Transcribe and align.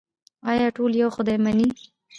آیا 0.51 0.67
ټول 0.75 0.91
یو 1.01 1.09
خدای 1.15 1.37
مني؟ 1.43 1.67